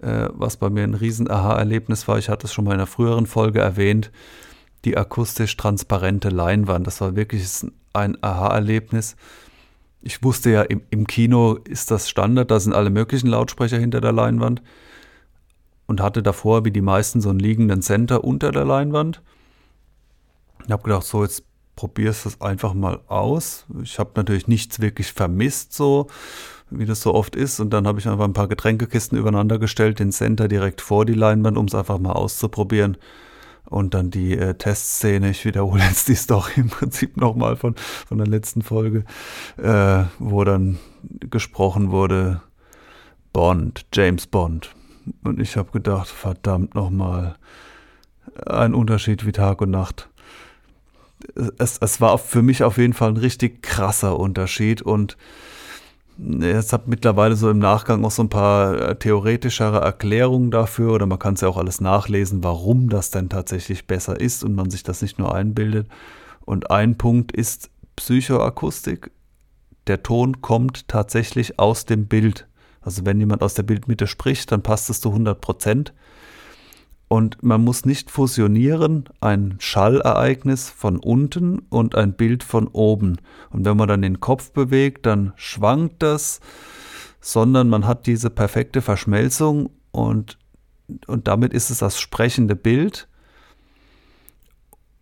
[0.00, 2.18] äh, was bei mir ein riesen Aha-Erlebnis war.
[2.18, 4.10] Ich hatte es schon mal in einer früheren Folge erwähnt.
[4.84, 6.86] Die akustisch transparente Leinwand.
[6.86, 7.46] Das war wirklich
[7.92, 9.16] ein Aha-Erlebnis.
[10.00, 14.00] Ich wusste ja, im, im Kino ist das Standard, da sind alle möglichen Lautsprecher hinter
[14.00, 14.62] der Leinwand.
[15.86, 19.22] Und hatte davor, wie die meisten, so einen liegenden Center unter der Leinwand.
[20.68, 21.44] Ich habe gedacht, so jetzt
[21.76, 23.64] probierst du es einfach mal aus.
[23.82, 26.08] Ich habe natürlich nichts wirklich vermisst, so
[26.68, 27.58] wie das so oft ist.
[27.58, 31.14] Und dann habe ich einfach ein paar Getränkekisten übereinander gestellt, den Center direkt vor die
[31.14, 32.98] Leinwand, um es einfach mal auszuprobieren.
[33.64, 37.74] Und dann die äh, Testszene, ich wiederhole jetzt die Story im Prinzip nochmal von,
[38.06, 39.06] von der letzten Folge,
[39.56, 40.78] äh, wo dann
[41.30, 42.42] gesprochen wurde,
[43.32, 44.74] Bond, James Bond.
[45.24, 47.36] Und ich habe gedacht, verdammt nochmal,
[48.44, 50.10] ein Unterschied wie Tag und Nacht
[51.58, 55.16] es, es war für mich auf jeden Fall ein richtig krasser Unterschied und
[56.40, 61.06] es hat mittlerweile so im Nachgang auch so ein paar äh, theoretischere Erklärungen dafür oder
[61.06, 64.70] man kann es ja auch alles nachlesen, warum das denn tatsächlich besser ist und man
[64.70, 65.88] sich das nicht nur einbildet.
[66.44, 69.12] Und ein Punkt ist Psychoakustik.
[69.86, 72.48] Der Ton kommt tatsächlich aus dem Bild.
[72.80, 75.94] Also wenn jemand aus der Bildmitte spricht, dann passt es zu 100 Prozent.
[77.08, 83.16] Und man muss nicht fusionieren, ein Schallereignis von unten und ein Bild von oben.
[83.50, 86.40] Und wenn man dann den Kopf bewegt, dann schwankt das,
[87.20, 90.38] sondern man hat diese perfekte Verschmelzung und,
[91.06, 93.08] und damit ist es das sprechende Bild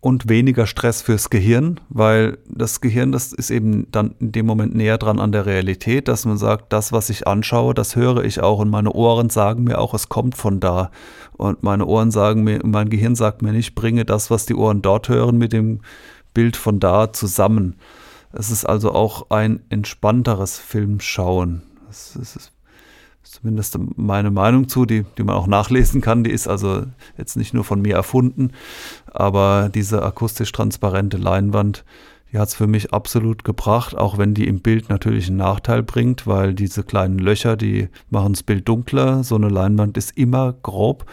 [0.07, 4.73] und weniger Stress fürs Gehirn, weil das Gehirn, das ist eben dann in dem Moment
[4.73, 8.39] näher dran an der Realität, dass man sagt, das, was ich anschaue, das höre ich
[8.39, 10.91] auch und meine Ohren sagen mir auch, es kommt von da.
[11.33, 14.81] Und meine Ohren sagen mir, mein Gehirn sagt mir nicht, bringe das, was die Ohren
[14.81, 15.81] dort hören, mit dem
[16.33, 17.75] Bild von da zusammen.
[18.31, 21.63] Es ist also auch ein entspannteres Filmschauen.
[21.89, 22.53] Es ist
[23.39, 26.23] zumindest meine Meinung zu, die, die man auch nachlesen kann.
[26.23, 26.83] Die ist also
[27.17, 28.51] jetzt nicht nur von mir erfunden,
[29.11, 31.85] aber diese akustisch transparente Leinwand,
[32.31, 35.83] die hat es für mich absolut gebracht, auch wenn die im Bild natürlich einen Nachteil
[35.83, 39.23] bringt, weil diese kleinen Löcher, die machen das Bild dunkler.
[39.23, 41.05] So eine Leinwand ist immer grob.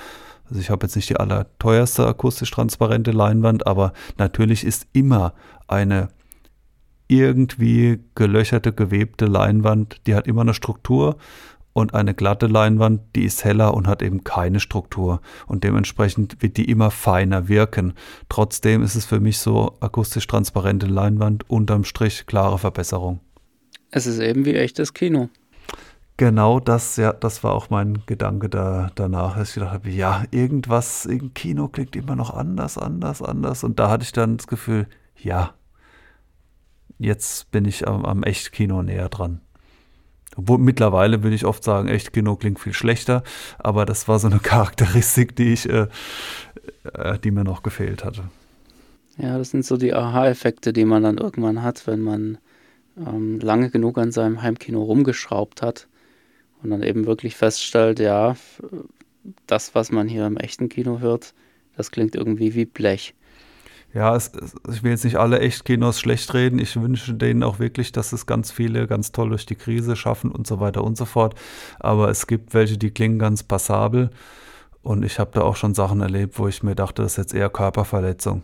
[0.49, 5.35] Also ich habe jetzt nicht die allerteuerste akustisch transparente Leinwand, aber natürlich ist immer
[5.69, 6.09] eine
[7.07, 11.17] irgendwie gelöcherte, gewebte Leinwand, die hat immer eine Struktur
[11.75, 16.57] und eine glatte Leinwand, die ist heller und hat eben keine Struktur und dementsprechend wird
[16.57, 17.93] die immer feiner wirken.
[18.31, 23.21] Trotzdem ist es für mich so akustisch transparente Leinwand unterm Strich klare Verbesserung.
[23.91, 25.29] Es ist eben wie echtes Kino.
[26.17, 30.25] Genau das, ja, das war auch mein Gedanke da, danach, dass ich gedacht habe, ja,
[30.31, 33.65] irgendwas im Kino klingt immer noch anders, anders, anders.
[33.65, 35.55] Und da hatte ich dann das Gefühl, ja,
[36.99, 39.41] jetzt bin ich am, am Echtkino näher dran.
[40.37, 43.23] Obwohl mittlerweile würde ich oft sagen, echt Kino klingt viel schlechter,
[43.59, 45.87] aber das war so eine Charakteristik, die ich, äh,
[46.93, 48.25] äh, die mir noch gefehlt hatte.
[49.17, 52.39] Ja, das sind so die Aha-Effekte, die man dann irgendwann hat, wenn man
[52.97, 55.87] ähm, lange genug an seinem Heimkino rumgeschraubt hat
[56.63, 58.37] und dann eben wirklich feststellt, ja,
[59.47, 61.35] das, was man hier im echten Kino hört,
[61.77, 63.15] das klingt irgendwie wie Blech
[63.95, 64.33] ja, es,
[64.69, 66.59] ich will jetzt nicht alle Echtkinos schlecht reden.
[66.59, 70.33] Ich wünsche denen auch wirklich, dass es ganz viele ganz toll durch die Krise schaffen
[70.33, 71.37] und so weiter und so fort.
[71.79, 74.11] Aber es gibt welche, die klingen ganz passabel.
[74.83, 77.35] Und ich habe da auch schon Sachen erlebt, wo ich mir dachte, das ist jetzt
[77.35, 78.43] eher Körperverletzung.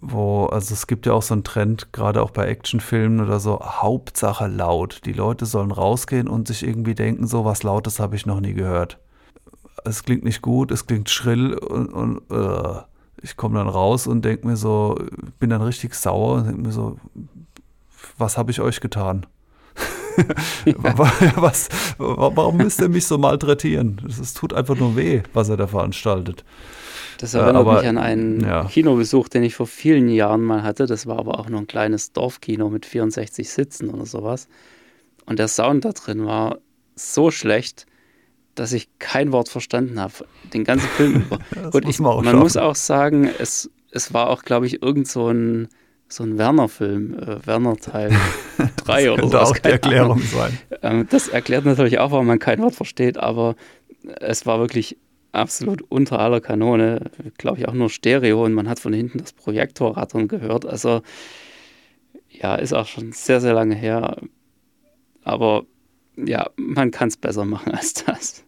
[0.00, 3.60] Wo, also es gibt ja auch so einen Trend, gerade auch bei Actionfilmen oder so,
[3.60, 5.00] Hauptsache laut.
[5.06, 8.54] Die Leute sollen rausgehen und sich irgendwie denken, so was Lautes habe ich noch nie
[8.54, 9.00] gehört.
[9.84, 12.82] Es klingt nicht gut, es klingt schrill und, und uh
[13.24, 14.96] ich komme dann raus und denke mir so,
[15.40, 16.98] bin dann richtig sauer und denke mir so,
[18.18, 19.26] was habe ich euch getan?
[21.36, 24.00] was, warum müsst ihr mich so malträtieren?
[24.06, 26.44] Es tut einfach nur weh, was er da veranstaltet.
[27.18, 28.64] Das erinnert äh, aber, mich an einen ja.
[28.64, 30.86] Kinobesuch, den ich vor vielen Jahren mal hatte.
[30.86, 34.48] Das war aber auch nur ein kleines Dorfkino mit 64 Sitzen oder sowas.
[35.24, 36.58] Und der Sound da drin war
[36.94, 37.86] so schlecht,
[38.54, 40.12] dass ich kein Wort verstanden habe,
[40.52, 41.14] den ganzen Film
[41.54, 41.70] über.
[41.70, 42.38] Gut, ich, man schaffen.
[42.38, 45.68] muss auch sagen, es, es war auch, glaube ich, irgend so ein,
[46.08, 48.10] so ein Werner-Film, äh, Werner Teil
[48.84, 49.28] 3 oder so.
[49.30, 50.26] Das auch die Erklärung Ahnung.
[50.26, 50.58] sein.
[50.82, 53.56] Ähm, das erklärt natürlich auch, warum man kein Wort versteht, aber
[54.20, 54.96] es war wirklich
[55.32, 59.32] absolut unter aller Kanone, glaube ich auch nur Stereo und man hat von hinten das
[59.32, 60.64] Projektor rattern gehört.
[60.64, 61.02] Also
[62.30, 64.16] ja, ist auch schon sehr, sehr lange her.
[65.22, 65.64] Aber
[66.16, 68.43] ja, man kann es besser machen als das.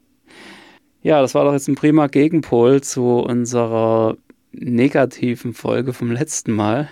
[1.06, 4.16] Ja, das war doch jetzt ein prima Gegenpol zu unserer
[4.50, 6.88] negativen Folge vom letzten Mal.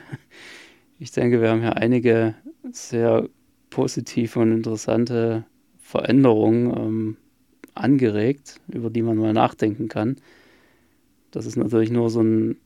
[1.01, 2.37] Ich denke, wir haben hier einige
[2.71, 3.29] sehr
[3.71, 5.45] positive und interessante
[5.79, 7.17] Veränderungen ähm,
[7.75, 10.15] angeregt, über die man mal nachdenken kann.
[11.33, 12.57] Das ist natürlich nur so, ein,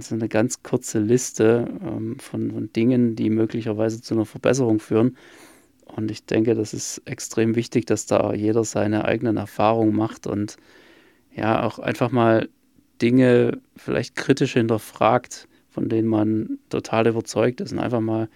[0.00, 5.16] so eine ganz kurze Liste ähm, von, von Dingen, die möglicherweise zu einer Verbesserung führen.
[5.84, 10.56] Und ich denke, das ist extrem wichtig, dass da jeder seine eigenen Erfahrungen macht und
[11.36, 12.48] ja, auch einfach mal
[13.00, 18.28] Dinge vielleicht kritisch hinterfragt, von denen man total überzeugt ist und einfach mal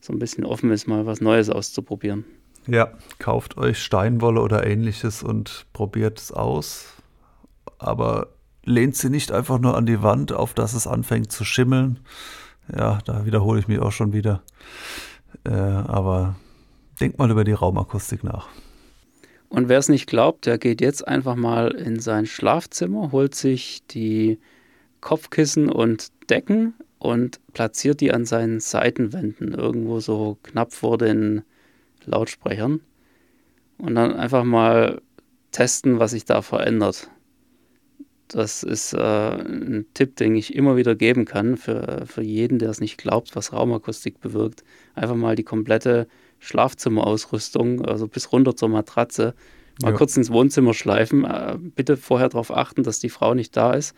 [0.00, 2.24] so ein bisschen offen ist, mal was Neues auszuprobieren.
[2.68, 6.86] Ja, kauft euch Steinwolle oder ähnliches und probiert es aus.
[7.78, 8.28] Aber
[8.64, 12.00] lehnt sie nicht einfach nur an die Wand, auf dass es anfängt zu schimmeln.
[12.74, 14.42] Ja, da wiederhole ich mich auch schon wieder.
[15.44, 16.36] Äh, aber
[17.00, 18.48] Denk mal über die Raumakustik nach.
[19.48, 23.82] Und wer es nicht glaubt, der geht jetzt einfach mal in sein Schlafzimmer, holt sich
[23.86, 24.38] die
[25.00, 31.42] Kopfkissen und Decken und platziert die an seinen Seitenwänden, irgendwo so knapp vor den
[32.04, 32.80] Lautsprechern.
[33.78, 35.00] Und dann einfach mal
[35.52, 37.08] testen, was sich da verändert.
[38.28, 42.70] Das ist äh, ein Tipp, den ich immer wieder geben kann für, für jeden, der
[42.70, 44.64] es nicht glaubt, was Raumakustik bewirkt.
[44.94, 49.34] Einfach mal die komplette Schlafzimmerausrüstung, also bis runter zur Matratze,
[49.82, 49.96] mal ja.
[49.96, 51.24] kurz ins Wohnzimmer schleifen.
[51.24, 53.94] Äh, bitte vorher darauf achten, dass die Frau nicht da ist.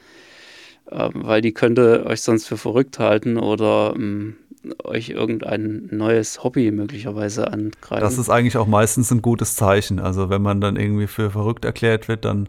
[0.90, 4.36] äh, weil die könnte euch sonst für verrückt halten oder ähm,
[4.84, 8.02] euch irgendein neues Hobby möglicherweise angreifen.
[8.02, 9.98] Das ist eigentlich auch meistens ein gutes Zeichen.
[9.98, 12.48] Also wenn man dann irgendwie für verrückt erklärt wird, dann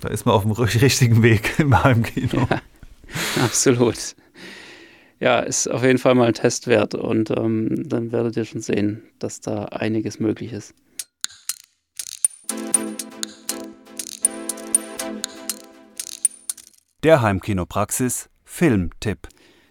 [0.00, 2.46] da ist man auf dem richtigen Weg im Heimkino.
[2.50, 2.62] Ja,
[3.42, 4.14] absolut.
[5.20, 8.60] Ja, ist auf jeden Fall mal ein Test wert und ähm, dann werdet ihr schon
[8.60, 10.74] sehen, dass da einiges möglich ist.
[17.02, 19.28] Der Heimkinopraxis Filmtipp.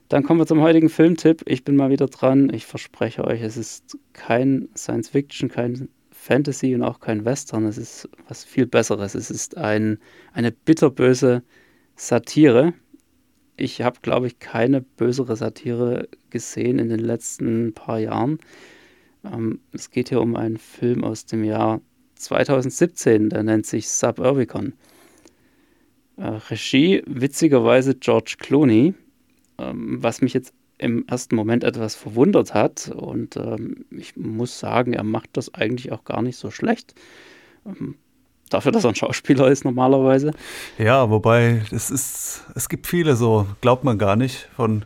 [0.09, 1.43] Dann kommen wir zum heutigen Filmtipp.
[1.45, 2.49] Ich bin mal wieder dran.
[2.53, 7.65] Ich verspreche euch, es ist kein Science Fiction, kein Fantasy und auch kein Western.
[7.65, 9.15] Es ist was viel Besseres.
[9.15, 9.99] Es ist ein,
[10.33, 11.43] eine bitterböse
[11.95, 12.73] Satire.
[13.57, 18.39] Ich habe, glaube ich, keine bösere Satire gesehen in den letzten paar Jahren.
[19.25, 21.81] Ähm, es geht hier um einen Film aus dem Jahr
[22.15, 24.73] 2017, der nennt sich Suburbicon.
[26.17, 28.93] Äh, Regie, witzigerweise George Clooney
[29.57, 32.89] ähm, was mich jetzt im ersten Moment etwas verwundert hat.
[32.89, 36.93] Und ähm, ich muss sagen, er macht das eigentlich auch gar nicht so schlecht.
[38.49, 40.31] Dafür, dass er ein Schauspieler ist normalerweise.
[40.77, 44.85] Ja, wobei es ist, es gibt viele so, glaubt man gar nicht, von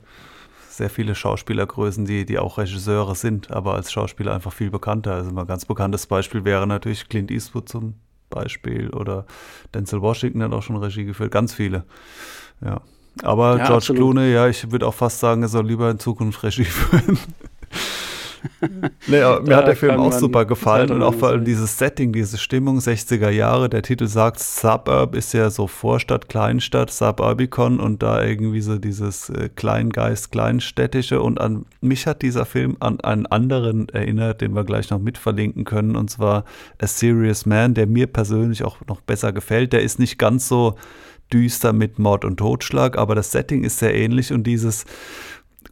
[0.69, 5.13] sehr viele Schauspielergrößen, die, die auch Regisseure sind, aber als Schauspieler einfach viel bekannter.
[5.13, 7.95] Also ein ganz bekanntes Beispiel wäre natürlich Clint Eastwood zum
[8.29, 9.25] Beispiel oder
[9.73, 11.83] Denzel Washington hat auch schon Regie geführt, ganz viele.
[12.65, 12.81] Ja.
[13.23, 13.99] Aber ja, George absolut.
[13.99, 17.19] Clooney, ja, ich würde auch fast sagen, er soll lieber in Zukunft Regie führen.
[19.07, 22.37] nee, mir hat der Film auch super gefallen und auch vor allem dieses Setting, diese
[22.37, 23.69] Stimmung 60er Jahre.
[23.69, 29.29] Der Titel sagt, Suburb ist ja so Vorstadt, Kleinstadt, Suburbicon und da irgendwie so dieses
[29.29, 31.21] äh, Kleingeist, Kleinstädtische.
[31.21, 35.65] Und an mich hat dieser Film an einen anderen erinnert, den wir gleich noch mitverlinken
[35.65, 36.45] können, und zwar
[36.81, 39.73] A Serious Man, der mir persönlich auch noch besser gefällt.
[39.73, 40.75] Der ist nicht ganz so
[41.31, 44.85] düster mit Mord und Totschlag, aber das Setting ist sehr ähnlich und dieses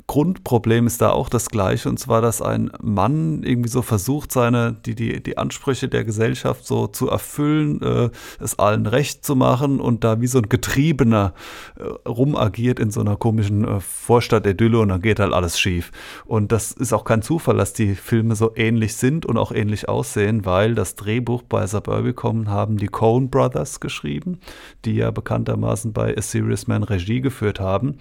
[0.08, 4.76] Grundproblem ist da auch das gleiche, und zwar, dass ein Mann irgendwie so versucht, seine,
[4.86, 9.80] die, die, die Ansprüche der Gesellschaft so zu erfüllen, äh, es allen recht zu machen
[9.80, 11.34] und da wie so ein Getriebener
[11.78, 15.92] äh, rumagiert in so einer komischen äh, Vorstadt-Idylle und dann geht halt alles schief.
[16.26, 19.90] Und das ist auch kein Zufall, dass die Filme so ähnlich sind und auch ähnlich
[19.90, 24.40] aussehen, weil das Drehbuch bei Suburbicon haben die Coen Brothers geschrieben,
[24.86, 28.00] die ja bekanntermaßen bei A Serious Man Regie geführt haben.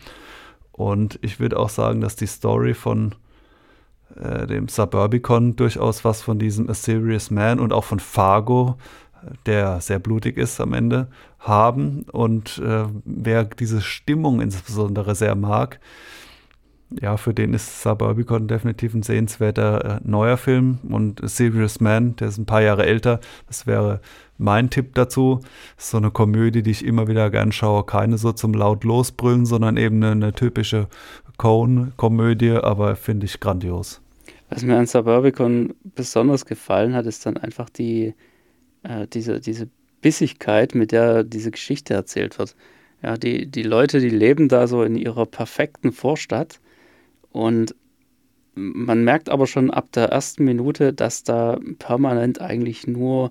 [0.78, 3.16] Und ich würde auch sagen, dass die Story von
[4.14, 8.78] äh, dem Suburbicon durchaus was von diesem A Serious Man und auch von Fargo,
[9.44, 11.08] der sehr blutig ist am Ende,
[11.40, 12.04] haben.
[12.12, 15.80] Und äh, wer diese Stimmung insbesondere sehr mag,
[16.90, 22.14] ja, für den ist Suburbicon definitiv ein sehenswerter äh, neuer Film und A Serious Man,
[22.14, 23.18] der ist ein paar Jahre älter.
[23.48, 24.00] Das wäre
[24.38, 25.40] mein Tipp dazu.
[25.76, 27.84] Ist so eine Komödie, die ich immer wieder gern schaue.
[27.84, 30.88] Keine so zum laut losbrüllen, sondern eben eine, eine typische
[31.36, 34.00] Cone-Komödie, aber finde ich grandios.
[34.50, 38.14] Was mir an Suburbicon besonders gefallen hat, ist dann einfach die,
[38.82, 39.68] äh, diese, diese
[40.00, 42.56] Bissigkeit, mit der diese Geschichte erzählt wird.
[43.02, 46.60] Ja, die, die Leute, die leben da so in ihrer perfekten Vorstadt
[47.30, 47.74] und
[48.54, 53.30] man merkt aber schon ab der ersten Minute, dass da permanent eigentlich nur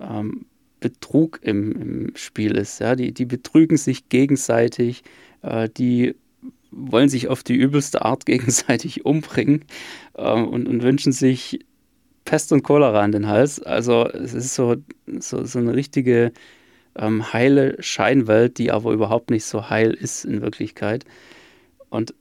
[0.00, 0.46] ähm,
[0.80, 2.80] Betrug im, im, Spiel ist.
[2.80, 2.96] Ja?
[2.96, 5.02] Die, die betrügen sich gegenseitig,
[5.42, 6.14] äh, die
[6.70, 9.64] wollen sich auf die übelste Art gegenseitig umbringen
[10.14, 11.60] äh, und, und, wünschen sich
[12.24, 13.60] Pest und Cholera an den Hals.
[13.60, 14.76] Also es ist so,
[15.18, 16.32] so, so eine richtige
[16.96, 21.04] ähm, heile Scheinwelt, die aber überhaupt nicht so heil ist in Wirklichkeit.
[21.88, 22.14] Und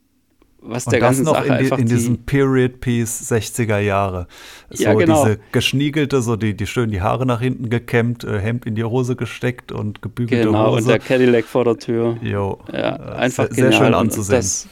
[0.62, 4.28] was und der ganzen noch Sache in, die, einfach in diesem Period Piece 60er Jahre.
[4.70, 5.24] So ja, genau.
[5.24, 8.84] diese geschniegelte, so die, die schön die Haare nach hinten gekämmt, äh, Hemd in die
[8.84, 10.78] Hose gesteckt und gebügelte genau, Hose.
[10.78, 12.18] Genau, und der Cadillac vor der Tür.
[12.22, 12.60] Jo.
[12.72, 14.38] Ja, einfach sehr, sehr schön anzusehen.
[14.38, 14.68] Das,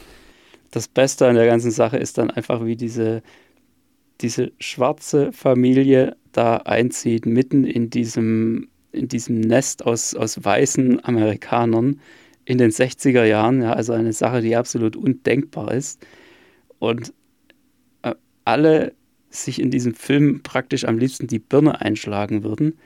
[0.70, 3.22] das Beste an der ganzen Sache ist dann einfach, wie diese,
[4.20, 12.00] diese schwarze Familie da einzieht, mitten in diesem, in diesem Nest aus, aus weißen Amerikanern
[12.48, 16.00] in den 60er Jahren, ja, also eine Sache, die absolut undenkbar ist.
[16.78, 17.12] Und
[18.00, 18.14] äh,
[18.46, 18.94] alle
[19.28, 22.78] sich in diesem Film praktisch am liebsten die Birne einschlagen würden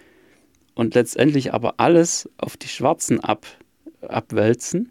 [0.74, 3.46] und letztendlich aber alles auf die Schwarzen ab,
[4.00, 4.90] abwälzen,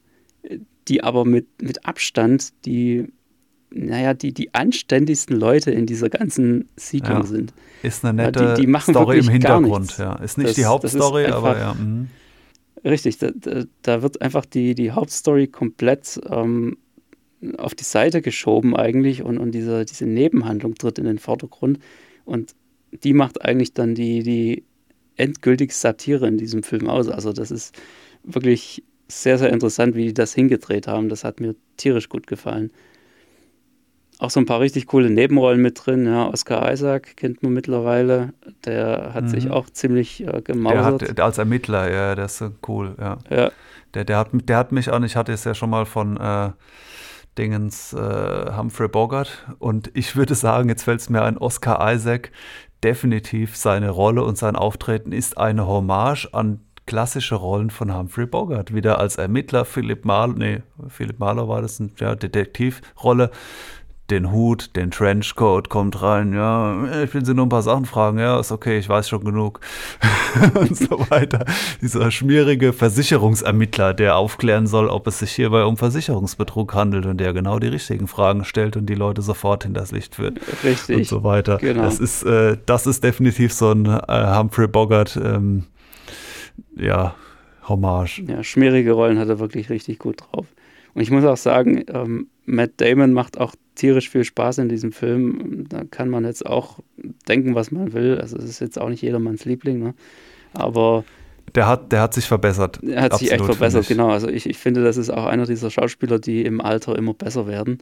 [0.88, 3.12] die aber mit, mit Abstand die,
[3.72, 7.54] naja, die, die anständigsten Leute in dieser ganzen Siedlung ja, sind.
[7.84, 10.16] Ist eine nette ja, die, die Story im Hintergrund, ja.
[10.16, 11.74] Ist nicht das, die Hauptstory, aber ja.
[11.74, 12.08] Mh.
[12.84, 13.32] Richtig, da,
[13.84, 16.78] da, wird einfach die, die Hauptstory komplett ähm,
[17.58, 21.80] auf die Seite geschoben eigentlich und, und diese, diese Nebenhandlung tritt in den Vordergrund
[22.26, 22.56] und
[23.04, 24.64] die macht eigentlich dann die, die
[25.16, 27.08] endgültige Satire in diesem Film aus.
[27.08, 27.76] Also das ist
[28.24, 31.10] wirklich sehr, sehr interessant, wie die das hingedreht haben.
[31.10, 32.72] Das hat mir tierisch gut gefallen.
[34.22, 36.06] Auch so ein paar richtig coole Nebenrollen mit drin.
[36.06, 38.34] Ja, Oscar Isaac kennt man mittlerweile.
[38.66, 39.30] Der hat mhm.
[39.30, 41.02] sich auch ziemlich äh, gemausert.
[41.02, 43.18] Der hat, als Ermittler, ja, der ist cool, ja.
[43.32, 43.52] ja.
[43.96, 46.52] Der, der, hat, der hat mich an, ich hatte es ja schon mal von äh,
[47.40, 52.32] Dingens äh, Humphrey Bogart und ich würde sagen, jetzt fällt es mir ein, Oscar Isaac,
[52.84, 58.74] definitiv seine Rolle und sein Auftreten ist eine Hommage an klassische Rollen von Humphrey Bogart.
[58.74, 63.32] Wieder als Ermittler, Philipp Marlowe, nee, Philipp Marlowe war das, eine ja, Detektivrolle
[64.12, 68.20] den Hut, den Trenchcoat, kommt rein, ja, ich will Sie nur ein paar Sachen fragen,
[68.20, 69.60] ja, ist okay, ich weiß schon genug
[70.56, 71.46] und so weiter.
[71.82, 77.34] Dieser schmierige Versicherungsermittler, der aufklären soll, ob es sich hierbei um Versicherungsbetrug handelt und der
[77.34, 80.40] genau die richtigen Fragen stellt und die Leute sofort in das Licht führt.
[80.64, 80.98] Richtig.
[80.98, 81.58] Und so weiter.
[81.58, 81.84] Genau.
[81.84, 85.64] Das ist, äh, das ist definitiv so ein äh, Humphrey Bogart, ähm,
[86.76, 87.16] ja,
[87.68, 88.24] Hommage.
[88.28, 90.48] Ja, schmierige Rollen hat er wirklich richtig gut drauf.
[90.94, 94.92] Und ich muss auch sagen, ähm, Matt Damon macht auch tierisch viel Spaß in diesem
[94.92, 95.66] Film.
[95.70, 96.80] Da kann man jetzt auch
[97.28, 98.20] denken, was man will.
[98.20, 99.94] Also es ist jetzt auch nicht jedermanns Liebling, ne?
[100.54, 101.06] aber
[101.56, 102.80] der hat, der hat sich verbessert.
[102.84, 104.10] Er hat Absolut, sich echt verbessert, genau.
[104.10, 107.48] Also ich, ich finde, das ist auch einer dieser Schauspieler, die im Alter immer besser
[107.48, 107.80] werden.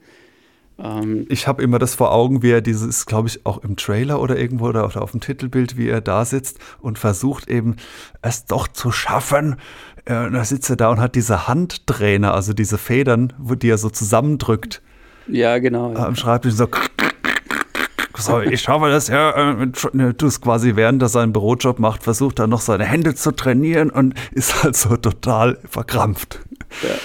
[0.80, 4.22] Ähm ich habe immer das vor Augen, wie er dieses, glaube ich, auch im Trailer
[4.22, 7.76] oder irgendwo oder auf dem Titelbild, wie er da sitzt und versucht eben
[8.22, 9.57] es doch zu schaffen.
[10.10, 13.78] Äh, und da sitzt er da und hat diese Handtrainer, also diese Federn, die er
[13.78, 14.82] so zusammendrückt.
[15.28, 15.93] Ja, genau.
[15.93, 16.07] Ja.
[16.07, 16.68] Am Schreibtisch so.
[18.18, 22.03] So, ich habe das ja, äh, ne, du es quasi während er seinen Bürojob macht,
[22.03, 26.39] versucht dann noch seine Hände zu trainieren und ist halt so total verkrampft.
[26.84, 26.95] Ja.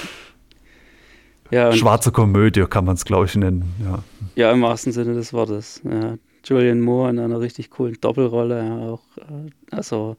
[1.50, 3.74] Ja, Schwarze Komödie kann man es, glaube ich, nennen.
[3.84, 4.02] Ja.
[4.34, 5.82] ja, im wahrsten Sinne des Wortes.
[5.84, 6.16] Ja.
[6.44, 8.62] Julian Moore in einer richtig coolen Doppelrolle.
[8.72, 10.16] Auch, äh, also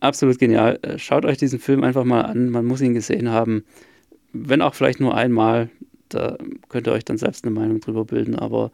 [0.00, 0.78] absolut genial.
[0.82, 2.50] Äh, schaut euch diesen Film einfach mal an.
[2.50, 3.64] Man muss ihn gesehen haben.
[4.32, 5.70] Wenn auch vielleicht nur einmal.
[6.08, 6.38] Da
[6.70, 8.34] könnt ihr euch dann selbst eine Meinung drüber bilden.
[8.34, 8.70] Aber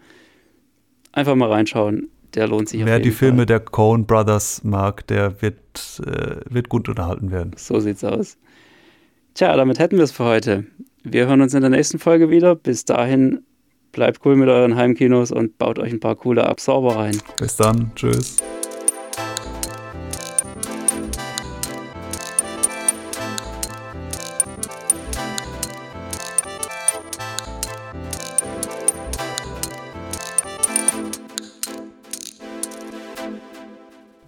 [1.12, 2.08] einfach mal reinschauen.
[2.34, 3.28] Der lohnt sich Wer die Fall.
[3.28, 7.52] Filme der Coen Brothers mag, der wird, äh, wird gut unterhalten werden.
[7.56, 8.36] So sieht's aus.
[9.34, 10.64] Tja, damit hätten wir es für heute.
[11.04, 12.54] Wir hören uns in der nächsten Folge wieder.
[12.54, 13.42] Bis dahin
[13.92, 17.18] bleibt cool mit euren Heimkinos und baut euch ein paar coole Absorber rein.
[17.38, 17.92] Bis dann.
[17.94, 18.42] Tschüss.